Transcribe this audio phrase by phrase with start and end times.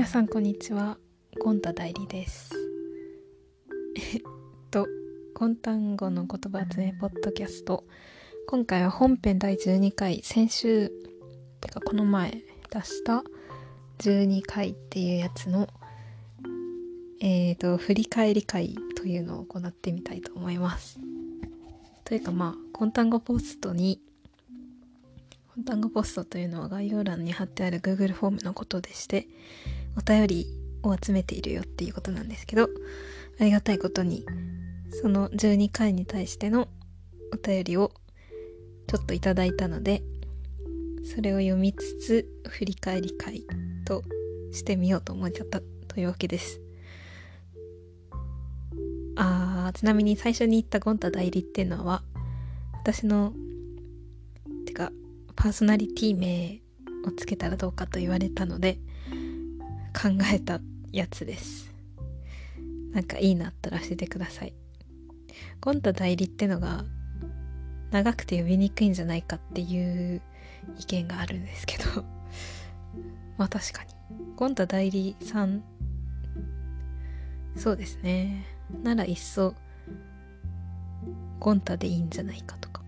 [0.00, 0.96] 皆さんこんにちは。
[1.44, 2.54] ゴンタ代理です。
[4.14, 4.22] えっ
[4.70, 4.86] と
[5.34, 7.84] ゴン単語の言葉集めポッドキャスト。
[8.48, 10.22] 今回は本編第12回。
[10.22, 10.88] 先週
[11.60, 12.30] てかこの前
[12.70, 13.22] 出した
[13.98, 15.68] 12回っていうやつの
[17.20, 20.98] えっ、ー、と振り返り会というのを行ってみたいと思います。
[22.06, 24.00] というかまあコン単語ポストに
[25.54, 29.28] コン単語ポストというのは概要欄に貼ってある Google フォームのことでして
[29.96, 30.46] お便り
[30.82, 32.68] を集めているよっていうことなんですけど、
[33.38, 34.24] ありがたいことに、
[35.02, 36.68] その12回に対しての
[37.32, 37.92] お便りを
[38.86, 40.02] ちょっといただいたので、
[41.04, 43.44] それを読みつつ、振り返り会
[43.84, 44.02] と
[44.52, 46.60] してみようと思っちゃったというわけです。
[49.16, 52.02] あー、ちなみに最初に言ったゴンタ代理っていうのは、
[52.82, 53.32] 私の、
[54.66, 54.92] てか、
[55.36, 56.60] パーソナリティ名
[57.06, 58.78] をつけたらどうかと言われたので、
[59.92, 60.60] 考えた
[60.92, 61.72] やつです。
[62.92, 64.54] なんかいいなったら教えてください。
[65.60, 66.84] ゴンタ代理ってのが
[67.90, 70.22] 長くて呼びにくいんじゃないかっていう
[70.78, 71.84] 意見があるんですけど。
[73.36, 73.90] まあ確かに。
[74.36, 75.62] ゴンタ代理さん
[77.56, 78.44] そうですね。
[78.82, 79.54] ならいっそ
[81.38, 82.82] ゴンタでいいんじゃないかとか。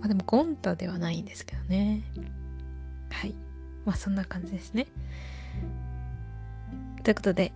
[0.00, 2.02] まあでもゴンタではないんですけどね。
[3.10, 3.34] はい。
[3.84, 4.86] まあそんな感じですね。
[7.06, 7.52] ということで、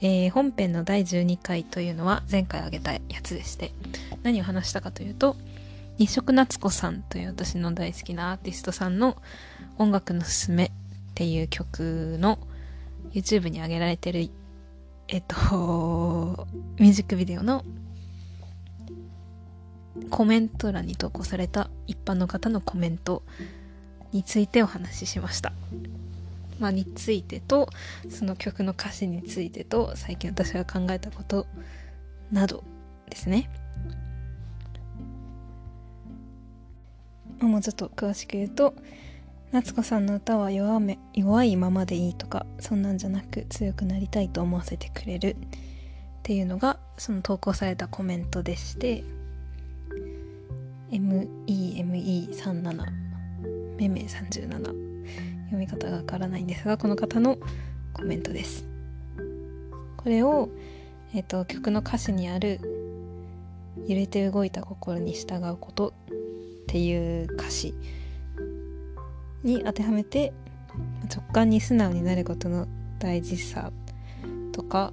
[0.00, 3.72] えー、本編の第12回というのは前回あげたやつでして、
[4.22, 5.34] 何を話したかというと、
[5.98, 9.16] 日食夏子さんという私の大好きなアーティストさんの
[9.76, 10.70] 音楽のすすめっ
[11.16, 12.38] ていう曲の
[13.10, 14.30] YouTube に上げられてる、
[15.08, 16.46] えっと、
[16.78, 17.64] ミュージックビデオの
[20.10, 23.24] コメント欄に投稿された一般の方のコメント
[24.12, 25.52] についてお話ししました。
[26.58, 27.68] まあ、についてと
[28.08, 31.46] その曲の歌詞についてと最近私が考えたこと
[32.32, 32.64] など
[33.08, 33.50] ですね。
[37.40, 38.74] もうちょっと詳しく言うと
[39.52, 45.36] 夏子さんの歌は弱め弱いままでいいとかそんなんじゃなく強くなりたいと思わせてくれる。
[46.28, 49.02] っていうのがその投稿されたコメントでして
[50.90, 52.62] MEME37
[53.78, 57.38] めめ37読み方がわからないんですがこの方の
[57.92, 58.66] コメントです。
[59.96, 60.48] これを、
[61.14, 62.60] えーと、曲の歌詞にある
[63.88, 65.88] 「揺れて動いた心に従うこと」
[66.64, 67.74] っていう歌詞
[69.42, 70.32] に当てはめて
[71.12, 73.72] 直感に素直になることの大事さ
[74.52, 74.92] とか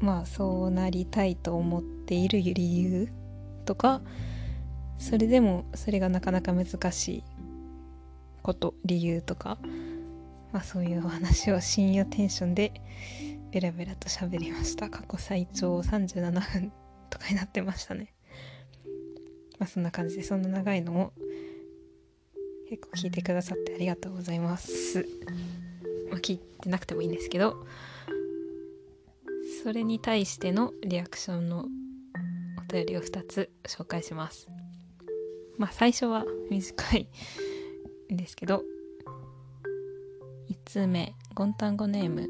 [0.00, 3.08] まあそうなりたいと思っている理由
[3.64, 4.00] とか
[4.98, 7.24] それでもそれがなかなか難しい
[8.42, 9.58] こと理由とか、
[10.52, 12.72] まあ、そういうお話を深夜テンションで
[13.52, 14.88] ベラベラと喋りました。
[14.90, 16.72] 過去最長37分
[17.10, 18.14] とかになってましたね。
[19.58, 21.12] まあそんな感じでそんな長いのを
[22.68, 25.06] 結構聞いてくださってありがとうございます。
[26.10, 27.66] まあ聞いてなくてもいいんですけど
[29.62, 31.66] それに対してのリアクションの
[32.58, 34.48] お便りを2つ紹介します。
[35.58, 37.08] まあ最初は短い
[38.16, 38.62] ですけど
[40.50, 42.28] 1通目ゴンタンゴネーム。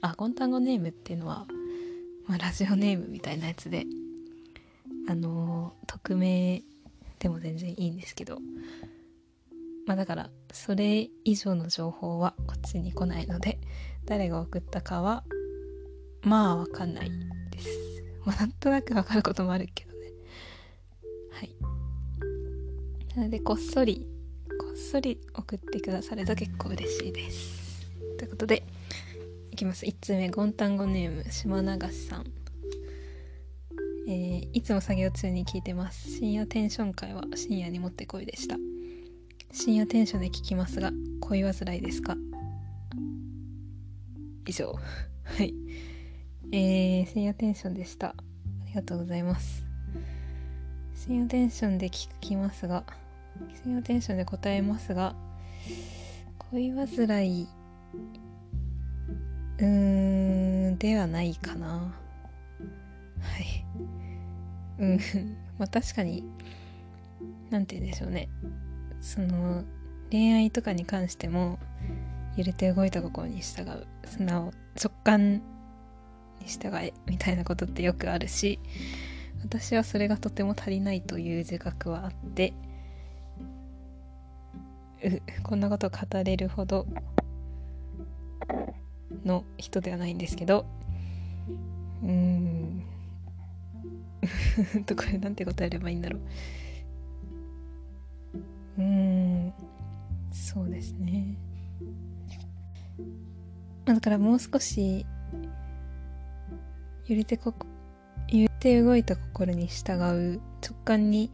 [0.00, 1.44] あゴンタンゴネームっていうのは、
[2.26, 3.84] まあ、ラジオネームみたいなやつで
[5.08, 6.62] あのー、匿名
[7.18, 8.38] でも全然いいんですけど
[9.86, 13.58] まあだからそれ以上の情報はこっちに来ないので
[14.06, 15.24] 誰が送ったかは
[16.22, 17.10] まあわかんない
[17.50, 17.68] です。
[18.24, 20.12] まあなんとなくわかることもあるけどね。
[21.32, 21.56] はい。
[23.16, 24.06] なのでこっそり
[24.78, 27.86] そり送ってくださると結構嬉しいです。
[28.18, 28.62] ということで、
[29.50, 29.84] いきます。
[29.84, 32.24] 1通目、ゴンタンゴネーム、島流しさん。
[34.08, 36.10] えー、いつも作業中に聞いてます。
[36.10, 38.56] 深夜テンション会は深夜にもってこいでした。
[39.52, 42.16] 深夜テンションで聞きますが、恋煩いですか？
[44.46, 44.72] 以上。
[45.24, 45.52] はい。
[46.52, 48.08] えー、深夜テンションでした。
[48.08, 48.14] あ
[48.68, 49.64] りがとうございます。
[50.94, 52.84] 深夜テンションで聞きますが、
[53.62, 55.14] 深夜テンションで答えますが
[56.50, 57.48] 恋煩い
[59.58, 59.66] うー
[60.70, 61.66] んではないかな。
[61.68, 61.92] は
[63.40, 63.64] い。
[64.78, 65.00] うん。
[65.58, 66.24] まあ確かに
[67.50, 68.28] 何て言うんでしょうね。
[69.00, 69.64] その
[70.10, 71.58] 恋愛とかに関しても
[72.36, 73.86] 揺れて動いた心に従う。
[74.06, 75.40] 素直直感に
[76.46, 78.58] 従えみたいなことってよくあるし
[79.42, 82.54] 私はそれがとても足りないという自覚はあって
[85.42, 86.86] こんなこと語れるほど
[89.24, 90.66] の人ではないんですけど
[92.02, 92.82] うーん。
[94.86, 96.20] とこれなんて答えればいいんだろう。
[98.78, 99.52] うーん。
[100.30, 101.36] そうですね。
[103.84, 105.06] だからもう少し
[107.06, 107.54] 揺れてこ
[108.28, 111.30] 揺れて動いた心に従う直感に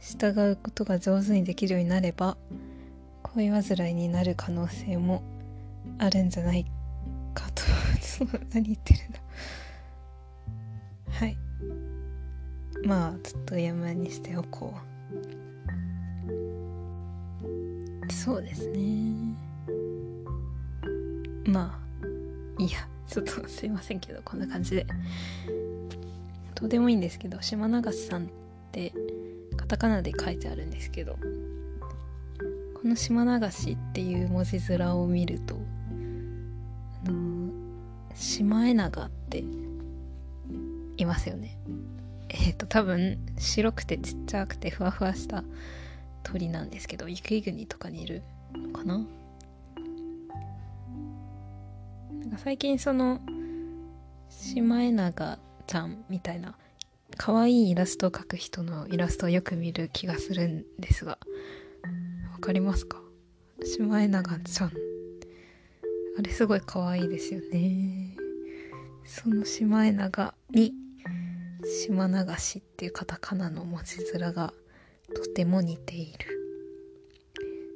[0.00, 2.36] 従うことが上手にできるようになれば
[3.38, 5.22] 恋煩いになる可能性も
[5.98, 6.66] あるんじゃない
[7.34, 7.62] かと。
[8.52, 9.20] 何言ってるんだ
[11.10, 11.38] はい。
[12.84, 14.74] まあちょっと山にしておこ
[18.08, 18.12] う。
[18.12, 19.36] そうですね。
[21.46, 22.88] まあいや。
[23.06, 24.86] ちょっとすいませんけどこんな感じで。
[26.56, 28.28] どうでもいいんですけど島流さんっ
[28.72, 28.92] て
[29.56, 31.16] カタカナで書いてあるんですけど
[32.80, 35.58] この島流しっていう文字面を見ると
[37.04, 37.52] あの
[38.14, 39.42] シマエナガって
[40.96, 41.58] いますよね。
[42.28, 45.42] えっ、ー、と多分白くてちっちゃくてふわふわした
[46.22, 48.22] 鳥なんですけど雪国とかにいる
[48.52, 48.98] のかな？
[52.12, 53.20] なんか最近その
[54.30, 56.54] シマエナガちゃんみたいな
[57.16, 61.18] 可愛いイラストを描く人のイラストをよく見る気がするんですが
[62.38, 63.02] わかりますか？
[63.64, 64.72] シマエナガちゃん。
[66.18, 68.16] あれすごい可愛いですよね。
[69.04, 70.72] そのシマエナガに
[71.82, 74.54] 島流しっていうカタカナの文字面が
[75.14, 76.18] とても似ている。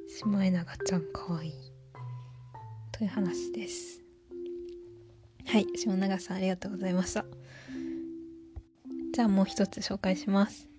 [0.07, 1.53] シマエナガちゃん可愛い。
[2.93, 4.01] という話です。
[5.45, 7.25] はい島永さんありがとうございました。
[9.13, 10.69] じゃあもう一つ紹介します。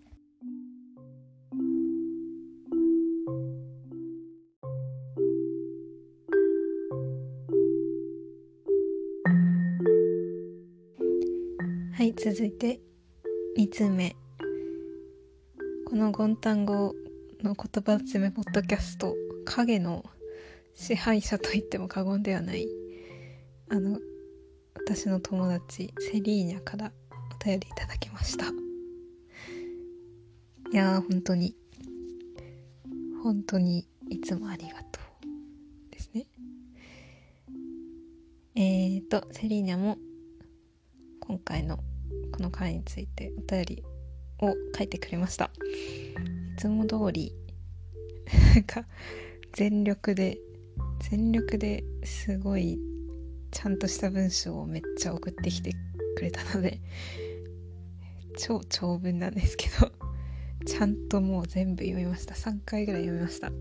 [11.96, 12.80] はい続いて
[13.56, 14.16] 2通目。
[15.86, 16.92] このゴンタン語
[17.40, 19.14] の言葉詰めポッドキャスト
[19.44, 20.04] 影の
[20.74, 22.66] 支配者と言っても過言ではない。
[23.70, 24.00] あの
[24.74, 26.90] 私の友達セリーニャから
[27.40, 28.46] お便りいただきました。
[28.46, 28.48] い
[30.72, 31.54] やー本当に。
[33.22, 35.92] 本当にいつもありがとう。
[35.92, 36.26] ですね。
[38.56, 39.96] えーとセリーニャも
[41.44, 41.78] 回の
[42.32, 43.84] この回についてお便り
[44.40, 45.50] を書いてくれました。
[46.56, 47.34] いつも通り
[48.54, 48.86] なんか
[49.52, 50.38] 全力で
[51.10, 52.78] 全力ですごい
[53.50, 55.72] ちゃんとした文章をめっちゃ送ってきて
[56.16, 56.80] くれたので
[58.38, 59.92] 超長文なんですけど
[60.66, 62.34] ちゃんともう全部読みました。
[62.34, 63.48] 3回ぐらい読みました。
[63.48, 63.52] あ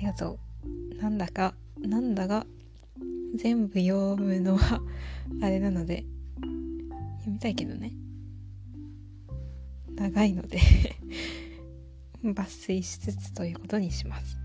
[0.00, 0.94] りがとう。
[1.02, 2.46] なんだかなんだが
[3.34, 4.80] 全部読むのは
[5.42, 6.04] あれなので
[7.26, 7.92] 読みたいけどね。
[9.94, 10.58] 長いので
[12.22, 14.38] 抜粋しつつということにします。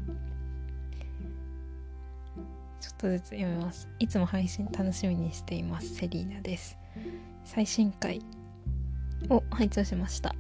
[3.02, 3.88] とずつ読みます。
[3.98, 5.96] いつも配信楽しみにしています。
[5.96, 6.78] セリーナです。
[7.44, 8.22] 最新回
[9.30, 10.36] を拝聴しました。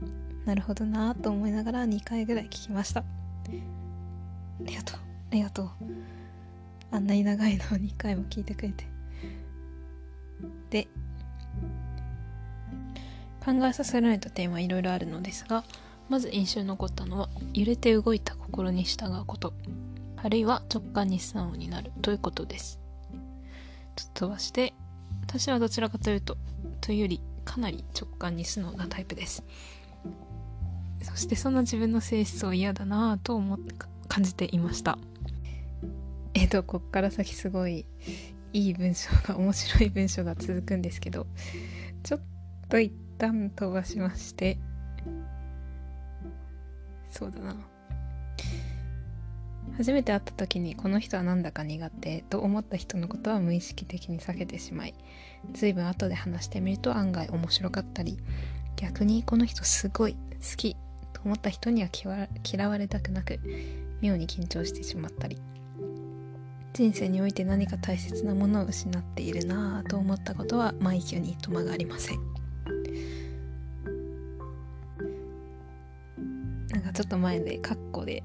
[0.45, 2.99] なるほどなと思いながら2回ぐらい聞きました。
[2.99, 3.03] あ
[4.59, 4.99] りがとう。
[5.31, 5.69] ありがとう。
[6.91, 8.85] あんなに長いのを2回も聞いてくれて。
[10.69, 10.87] で
[13.43, 15.63] 考えさせられたテーマいろいろあるのですが
[16.09, 19.53] まず印象に残ったのは揺れて動いた心に従うこと
[20.23, 22.79] あるいは直感に素直になるということです。
[23.95, 24.73] ちょっと飛ばして
[25.23, 26.37] 私はどちらかというと
[26.79, 29.43] というよりかなり直感に素直なタイプです。
[31.01, 33.73] そしてそんな自分の性質を嫌だなぁと思って
[34.07, 34.99] 感じていました。
[36.33, 37.85] えっ、とこっから先すごい
[38.53, 41.25] いい文章が面白い文章が続くんですけど
[42.03, 42.21] ちょっ
[42.69, 42.91] と一
[43.21, 44.57] 旦飛ばしまして。
[47.09, 47.55] そうだな。
[49.77, 54.93] 初めて会った時にこの人はなんだか苦手と思った人のことは無意識的に避けてしまい
[55.53, 58.17] 随分後で話してみると案外面白かったり
[58.75, 60.75] 逆にこの人すごい好き
[61.13, 61.89] と思った人には
[62.43, 63.39] 嫌われたくなく
[64.01, 65.37] 妙に緊張してしまったり
[66.73, 72.40] 人生において何か大切なものを失っているなぁと思ったことは毎挙にとまがありません。
[76.81, 78.23] かちょっと前でカッコで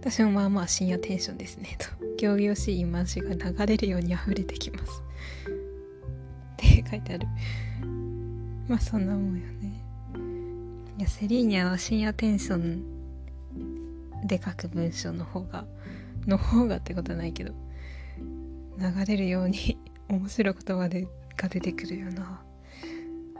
[0.00, 1.86] 私もまあまあ深夜テンションですねと。
[2.18, 5.02] 行々しい言い回しが流れるように溢れてきます。
[5.46, 7.26] って書いてある。
[8.68, 9.82] まあそんなもんよね。
[10.98, 15.64] いやセリーニャは深夜テンションで書く文章の方が
[16.26, 17.52] の方がってことはないけど
[18.78, 21.06] 流れるように 面白い言葉で
[21.36, 22.42] が出てくるよな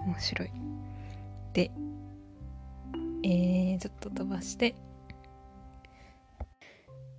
[0.05, 0.51] 面白い。
[1.53, 1.71] で
[3.25, 4.75] えー、ちょっと飛ばして。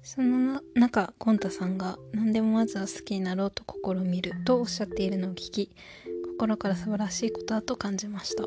[0.04, 5.76] その中コンタさんが何でもまずは好きになろうと試みるとおっしゃっているのを聞き
[6.38, 8.44] 心から素晴らしいことだと感じました。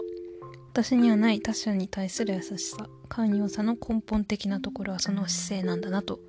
[0.70, 6.20] 私にはない他者に対する優しさ寛容さの根本的なところはその姿勢なんだなと。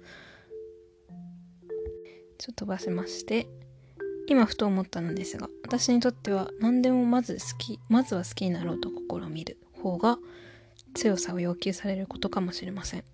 [2.39, 3.47] ちょっと飛ばせまして。
[4.25, 10.19] 今ふと思ったのですが私にとっては何でもまず好きまずは好きになろうと試みる方が
[10.99, 13.05] 強さを要求されることかもしれません。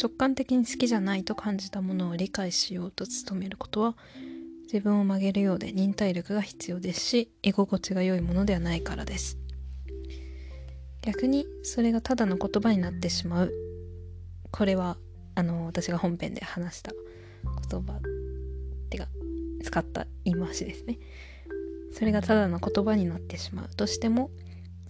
[0.00, 3.94] 直感的に好きじゃないと感じたものを理解しようと努めることは
[4.62, 9.36] 自分を曲げるようで忍耐力が必要ですし居心地が良いものではないからです。
[11.02, 13.52] 逆にそれがただの言葉になってしまう。
[14.50, 14.96] これは
[15.34, 16.92] あの私が本編で話した
[17.70, 18.00] 言葉っ
[18.88, 19.08] てか
[19.62, 20.98] 使った言い回しですね。
[21.92, 24.30] それがただの言葉になってしまうとしても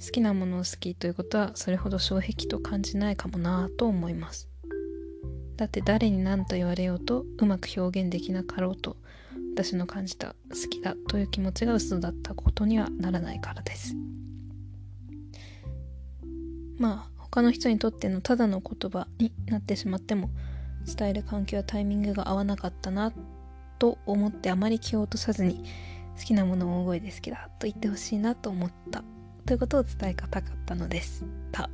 [0.05, 4.49] 好きなものを好きということはそれほど障壁と感じないかもなぁと思います。
[5.57, 8.97] だって誰に何と言われようとうまく表現できなかろうと
[9.55, 13.97] 私の感じた好きだという気持ちが嘘だったことにはならないからです。
[16.79, 20.31] まあ他の人にとってのただの言葉になってしまっても
[20.87, 23.13] 伝える環境やタイミングが合わなかったな
[23.79, 25.65] と思ってあまり気を落とさずに
[26.19, 29.03] 好きなものを大声で好きだと言ってほしいなと思った。
[29.47, 31.25] ということを伝えたかったのです。
[31.53, 31.71] た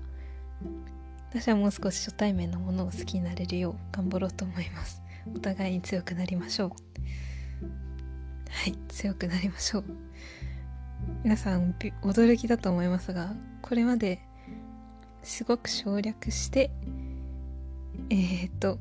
[1.30, 5.00] 私はもう少し初対面のものを好きになれるよう頑張ろうと思います。
[5.34, 6.68] お互いに強くなりましょう。
[8.50, 9.84] はい強くなりましょう。
[11.24, 14.20] 皆さん驚きだと思いますがこれまで
[15.22, 16.70] すごく省略して
[18.10, 18.78] えっ、と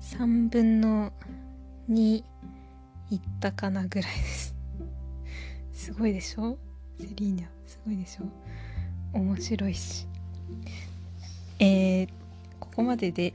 [0.00, 1.12] 3分の
[1.88, 2.24] 2
[3.10, 4.51] いったかなぐらいです。
[5.82, 6.56] すごいでしょ？
[7.00, 9.18] セリーニャすごいでしょ？
[9.18, 10.06] 面白いし。
[11.58, 12.08] えー、
[12.60, 13.34] ここまでで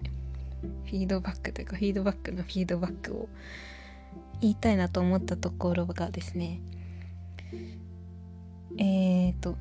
[0.86, 3.28] フィードバックというかフィードバックのフィードバックを
[4.40, 6.62] 言いたいなと思ったところがですね
[8.78, 9.58] えっ、ー、と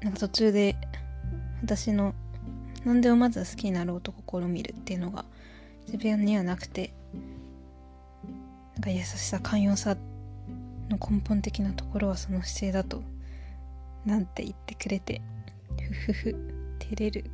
[0.00, 0.76] なんか途中で
[1.60, 2.14] 私の
[2.84, 5.24] 何でもまず好きになろうと試みるっていうのが
[5.86, 6.92] 自分にはなくて
[8.74, 9.96] なんか優しさ寛容さ
[10.98, 13.02] の根本的なところはその姿勢だと
[14.04, 15.20] なんて言ってくれて
[16.04, 16.36] ふふふ
[16.78, 17.24] 照れる。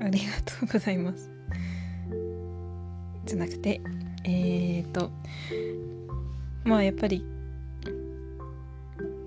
[0.00, 1.30] ありがとうございます。
[3.24, 3.80] じゃなくて
[4.24, 5.10] えーと
[6.64, 7.24] まあやっぱり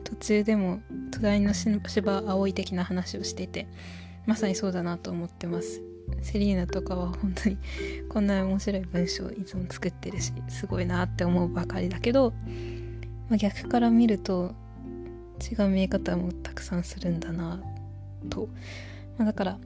[0.04, 0.80] 途中でも
[1.12, 3.68] 隣の芝葵的な話をしていて
[4.26, 5.82] まさにそうだなと思ってます。
[6.22, 7.58] セリーナとかは本当に
[8.10, 12.34] こんな面白い文章をいつも作ってるしすごいなって思うばかりだけど、
[13.30, 14.54] まあ、逆から見ると
[15.40, 17.62] 違う見え方もたくさんするんだな
[18.30, 18.50] と、
[19.18, 19.60] まあ、だから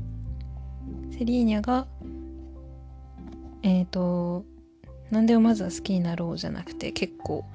[1.12, 1.88] セリーニャが
[3.64, 4.46] えっ、ー、と
[5.10, 7.46] 何でもまずは好きになろうじゃなくて結構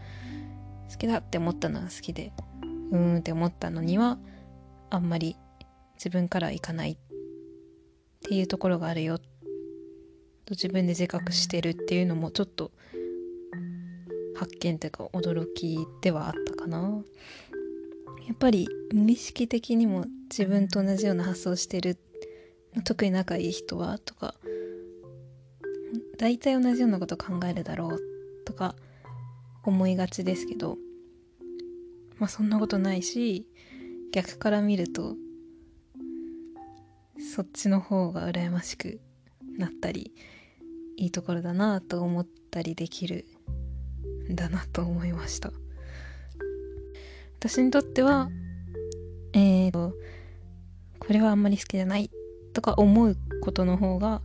[0.90, 2.32] 好きだって思ったのは好きで
[2.90, 4.18] うーんって思ったのには
[4.90, 5.36] あんまり
[5.96, 6.96] 自分からいかないっ
[8.22, 9.18] ていうところがあるよ。
[9.18, 9.24] と
[10.52, 12.72] 自分で自覚してるっていうのもちょっと
[14.38, 17.02] 発見というか驚きではあったかな。
[18.26, 21.99] やっぱり無意識的にも自分と同じような発想してる
[22.85, 24.35] 特に仲いい人はとか
[26.18, 28.00] 大体同じようなこと考えるだろう
[28.45, 28.75] とか
[29.64, 30.76] 思いがちですけど
[32.18, 33.47] まあそんなことないし
[34.12, 35.16] 逆から見ると
[37.35, 39.00] そっちの方が羨ましく
[39.57, 40.12] なったり
[40.97, 43.25] いいところだなと思ったりできる
[44.35, 45.52] だなと思いました。
[47.38, 48.30] 私にとっては
[49.32, 49.94] えーと
[50.99, 52.11] これはあんまり好きじゃない
[52.52, 54.20] とか思うことの方が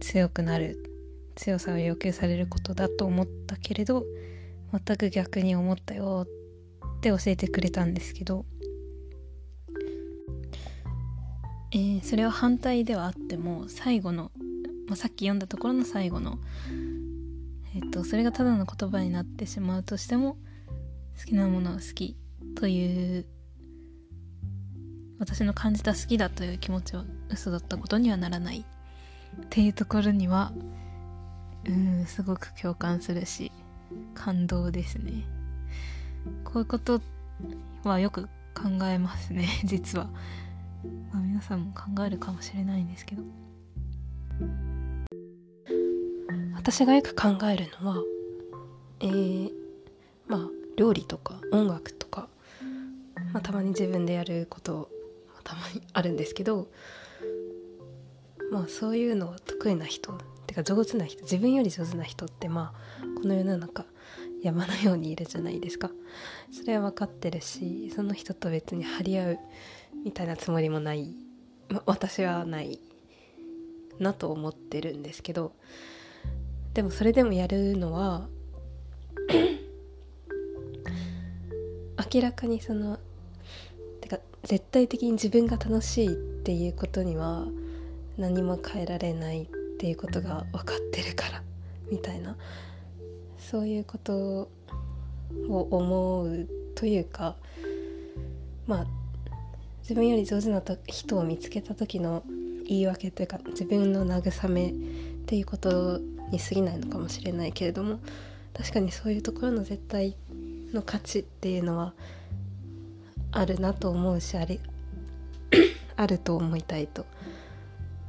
[0.00, 0.82] 強くなる
[1.36, 4.04] 強さを要求されることだと思ったけれど
[4.72, 8.44] 全く逆に思ったよって教えてくれたんですけど、
[11.72, 14.32] えー、それは反対ではあっても最後の、
[14.88, 16.38] まあ、さっき読んだところの最後の、
[17.76, 20.38] えーと、それがただの言葉になってしまうとしても
[21.18, 22.16] 好きなものは好き
[22.54, 23.26] という
[25.18, 28.60] 私の感じた好きだという気持ちは嘘だったことにはならない。
[28.60, 30.52] っていうところには
[31.66, 33.52] うんすごく共感するし
[34.14, 35.24] 感動ですね。
[36.44, 37.00] こういうこと
[37.84, 40.06] はよく考えますね 実は、
[41.12, 43.22] まあ、皆さんも考えるかもしれないんですけど。
[46.68, 48.02] 私がよく考えるのは
[48.98, 49.52] えー、
[50.26, 50.40] まあ
[50.76, 52.28] 料理とか音楽とか、
[53.32, 54.90] まあ、たまに自分でやること
[55.44, 56.66] たまにあるんですけど
[58.50, 60.16] まあそういうの得意な人っ
[60.48, 63.84] てか上手な人自分より上手な人ってまあこの世の中
[64.42, 65.92] 山のようにいるじゃないですか。
[66.50, 69.38] それは分かってるしその人と別に張り合う
[70.04, 71.14] みたいなつもりもない、
[71.68, 72.80] ま私はない
[74.00, 75.52] なと思ってるんですけど
[76.76, 78.28] でもそれでもやるのは
[82.12, 82.98] 明らかにその
[84.02, 87.46] てか絶対的に自分が楽しいっていうことには
[88.18, 89.46] 何も変えられないっ
[89.78, 91.42] ていうことが分かってるから
[91.90, 92.36] みたいな。
[93.38, 94.50] そういうこと
[95.48, 97.36] を思うというか
[98.66, 98.86] まあ
[99.80, 102.22] 自分より上手な人を見つけた時の
[102.66, 104.72] 言い訳というか自分の慰めっ
[105.24, 107.98] ていうことに過ぎないのかもしれないけれども
[108.56, 110.16] 確かにそういうところの絶対
[110.72, 111.92] の価値っていうのは
[113.32, 114.58] あるなと思うしあれ
[115.96, 117.06] あると思いたいと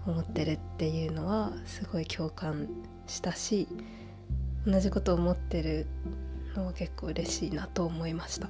[0.06, 2.68] 思ってるっていうのはすごい共感
[3.08, 3.68] したし
[4.66, 5.86] 同じことを思ってる
[6.56, 8.50] のは結構嬉しいなと思いました。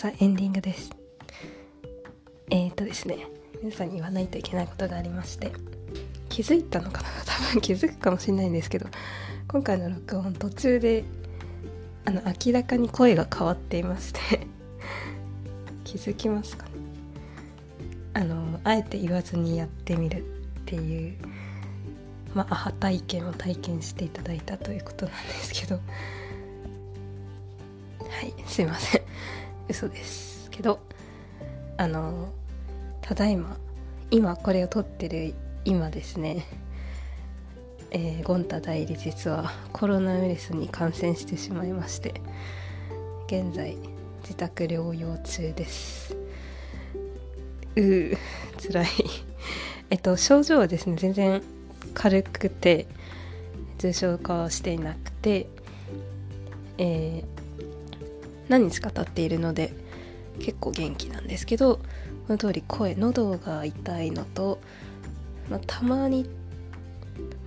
[0.00, 0.90] さんエンディングです。
[2.48, 3.26] えっ、ー、とですね
[3.62, 5.52] 皆さんに言わないといけないことがありまして
[6.30, 7.08] 気づいたのかな？
[7.26, 8.86] 多分気づくかもしれないんですけど
[9.46, 11.04] 今回の録音途中で
[12.06, 14.46] あの明らかに声が変わっていまして
[15.84, 16.70] 気づきますかね？
[18.14, 20.24] あのあえて言わずにやってみる
[20.60, 21.14] っていう
[22.34, 25.74] まあアハ体験を体験していただいたということなんですけど。
[25.74, 25.82] は
[28.22, 28.99] いすいません。
[29.70, 30.80] 嘘ですけど
[31.76, 32.32] あの
[33.00, 33.56] ただいま
[34.10, 36.46] 今これを撮ってる今ですね
[37.92, 42.14] えー、ゴンタ代理実はコロナウイルスに感染してしまいまして
[43.26, 43.76] 現在
[44.22, 46.16] 自宅療養中です。
[47.76, 48.18] うー
[48.60, 48.86] 辛い。
[49.90, 51.42] えっと症状はですね全然
[51.94, 52.86] 軽くて
[53.78, 55.48] 重症化はしていなくて、
[56.78, 57.39] えー、
[58.50, 59.72] 何日か経っているので
[60.40, 61.76] 結構元気なんですけど
[62.26, 64.58] この通り声喉が痛いのと、
[65.48, 66.28] まあ、たまに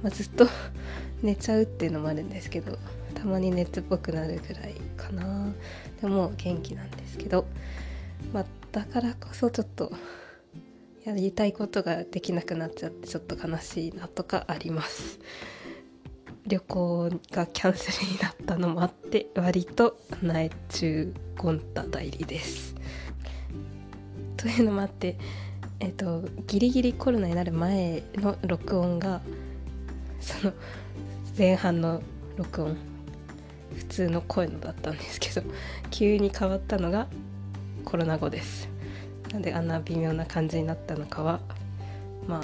[0.01, 0.47] まあ、ずっと
[1.23, 2.77] 寝ちゃうっていうのもあるんですけど
[3.15, 5.53] たまに熱っぽくなるぐらいかな。
[6.01, 7.45] でも元気なんですけど、
[8.33, 9.93] まあ、だからこそちょっと
[11.05, 15.19] やりたいことができなくなっちゃってちょっと悲しいなとかあります。
[16.53, 22.75] 旅行がキャンセルになったのもあって割と内中ゴンタ代理です。
[24.37, 25.17] というのもあって
[25.79, 29.21] えっとギリギリコロナになる前の録音が
[30.21, 30.53] その
[31.35, 32.03] 前半の
[32.37, 32.77] 録音
[33.75, 35.41] 普通の声のだったんですけど
[35.89, 37.07] 急に変わったのが
[37.83, 38.69] コロナ後です。
[39.31, 41.39] なんであんな微妙な感じになったのかは
[42.27, 42.39] まあ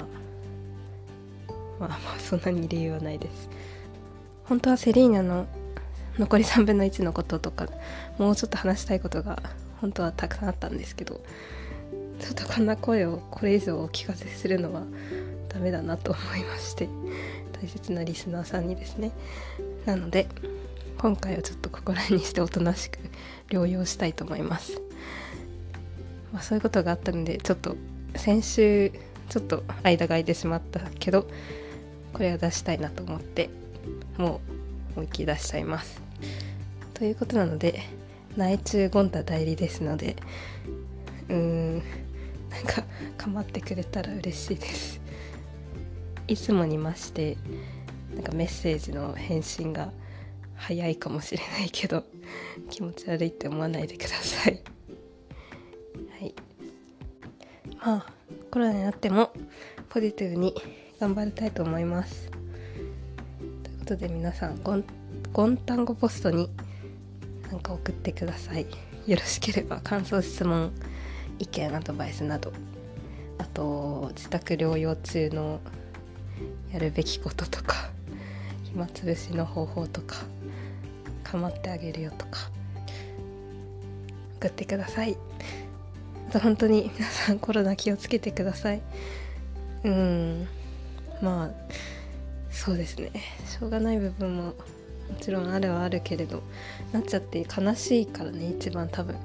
[1.78, 3.48] まあまあそんなに理由はないです。
[4.50, 5.46] 本当はセリーナの
[6.18, 7.68] 残り3分の1のこととか
[8.18, 9.40] もうちょっと話したいことが
[9.80, 11.20] 本当はたくさんあったんですけど
[12.18, 14.82] ちょっとこんな声をこれ以上お聞かせするのは
[15.48, 16.88] ダメだなと思いまして
[17.52, 19.12] 大切なリスナーさんにですね。
[19.86, 20.26] なので
[20.98, 22.98] 今回はちょっとここら辺にしておとなしく
[23.50, 24.82] 療養したいと思います、
[26.32, 27.76] まあ、そういうことがあったのでちょっと
[28.16, 28.92] 先週
[29.28, 31.26] ちょっと間が空いてしまったけど
[32.12, 33.48] これは出したいなと思って
[34.20, 34.42] も
[34.94, 36.02] う思いっきり出しちゃいます。
[36.92, 37.80] ということなので
[38.36, 40.14] 内中ゴンタ代理ですので
[41.30, 41.84] うーんなん
[42.66, 42.84] か
[43.16, 45.00] 構ってくれたら嬉しいです。
[46.28, 47.38] いつもにまして
[48.14, 49.90] なんかメッセージの返信が
[50.54, 52.04] 早いかもしれないけど
[52.68, 54.62] 気持ち悪いって思わないでください。
[56.10, 56.34] はい。
[57.78, 58.12] まあ
[58.50, 59.32] コロナになっても
[59.88, 60.54] ポジティブに
[61.00, 62.39] 頑張りたいと思います。
[63.90, 64.84] ことで皆さんゴン
[65.32, 66.48] ゴンタンゴポストに
[67.50, 68.64] なんか送ってください。
[69.08, 70.70] よろしければ感想質問
[71.40, 72.52] 意見アドバイスなど。
[73.38, 75.60] あと自宅療養中の
[76.72, 77.90] やるべきこととか
[78.62, 80.18] 暇つぶしの方法とか
[81.24, 82.48] 構ってあげるよとか
[84.36, 85.16] 送ってください。
[86.28, 88.82] あと本当に皆さんコロナ気をつけてください。
[89.82, 90.46] うん。
[91.20, 91.50] まあ
[92.50, 93.10] そうですね。
[93.46, 94.54] しょうがない部分もも
[95.20, 96.42] ちろんあるはあるけれど
[96.92, 99.16] なっちゃって悲しいからね一番多分。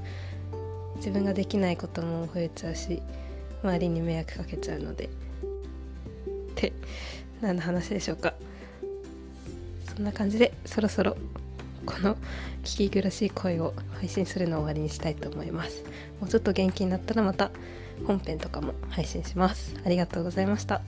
[0.97, 3.01] 自分ができないことも増えちゃうし
[3.61, 5.05] 周りに迷惑かけちゃうので。
[5.05, 5.09] っ
[6.55, 6.71] て
[7.41, 8.33] 何の話でしょうか。
[9.93, 11.17] そんな感じでそろそろ
[11.85, 12.15] この
[12.63, 15.83] 聞き苦しい声を配信するのを終わりにしたいと思います。
[16.19, 17.51] もうちょっと元気になったらまた
[18.07, 19.75] 本編とかも配信します。
[19.85, 20.81] ありがとうございました。